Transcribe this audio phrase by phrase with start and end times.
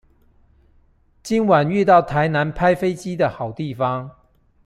[1.21, 4.09] 今晚遇到台南拍飛機的好地方